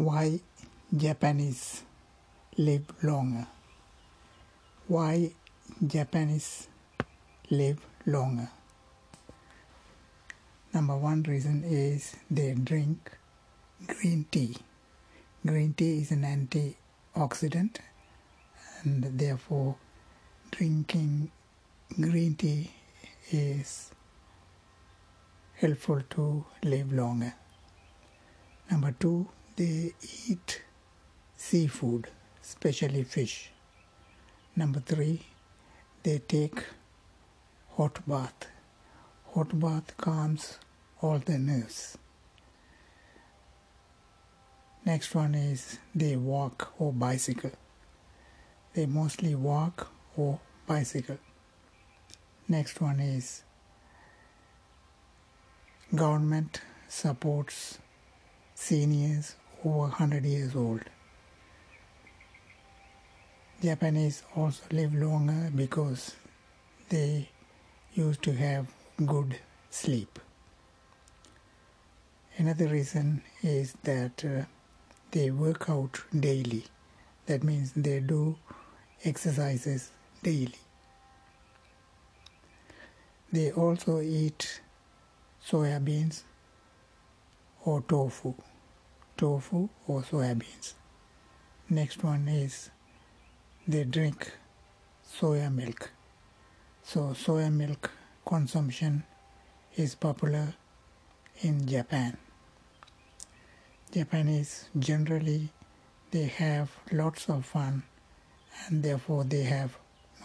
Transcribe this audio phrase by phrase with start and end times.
[0.00, 0.40] why
[0.96, 1.82] Japanese
[2.56, 3.46] live longer.
[4.88, 5.30] Why
[5.86, 6.68] Japanese
[7.50, 8.48] live longer?
[10.72, 13.10] Number one reason is they drink
[13.86, 14.56] green tea.
[15.44, 17.76] Green tea is an antioxidant
[18.82, 19.76] and therefore
[20.50, 21.30] drinking
[22.00, 22.70] green tea
[23.30, 23.90] is
[25.56, 27.34] helpful to live longer.
[28.70, 29.28] Number two,
[29.60, 29.92] they
[30.26, 30.62] eat
[31.36, 32.08] seafood,
[32.42, 33.50] especially fish.
[34.56, 35.20] Number three,
[36.02, 36.64] they take
[37.76, 38.46] hot bath.
[39.34, 40.58] Hot bath calms
[41.02, 41.98] all the nerves.
[44.86, 47.52] Next one is they walk or bicycle.
[48.72, 51.18] They mostly walk or bicycle.
[52.48, 53.42] Next one is
[55.94, 57.78] government supports
[58.54, 60.80] seniors over 100 years old.
[63.62, 66.16] Japanese also live longer because
[66.88, 67.28] they
[67.94, 68.66] used to have
[69.04, 69.36] good
[69.70, 70.18] sleep.
[72.38, 74.44] Another reason is that uh,
[75.10, 76.64] they work out daily.
[77.26, 78.36] That means they do
[79.04, 79.90] exercises
[80.22, 80.54] daily.
[83.32, 84.60] They also eat
[85.46, 86.24] soya beans
[87.64, 88.34] or tofu,
[89.20, 90.74] tofu or soya beans.
[91.68, 92.70] Next one is
[93.68, 94.32] they drink
[95.06, 95.90] soya milk.
[96.82, 97.90] So soya milk
[98.24, 99.04] consumption
[99.76, 100.54] is popular
[101.42, 102.16] in Japan.
[103.92, 105.50] Japanese generally
[106.12, 107.82] they have lots of fun
[108.66, 109.76] and therefore they have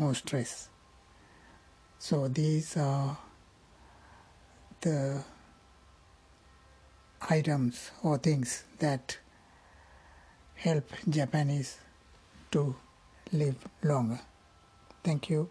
[0.00, 0.68] no stress.
[2.00, 3.16] So these are
[4.80, 5.22] the
[7.30, 9.18] items or things that
[10.56, 11.78] help Japanese
[12.50, 12.74] to
[13.32, 14.20] live longer.
[15.04, 15.48] Thank you.